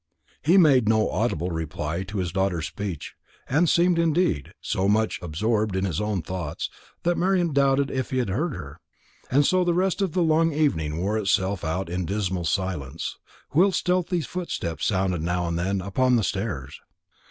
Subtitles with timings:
[0.41, 3.13] He made no audible reply to his daughter's speech,
[3.47, 6.71] and seemed, indeed, so much absorbed in his own thoughts,
[7.03, 8.79] that Marian doubted if he had heard her;
[9.29, 13.19] and so the rest of the long evening wore itself out in dismal silence,
[13.53, 16.79] whilst stealthy footsteps sounded now and then upon the stairs.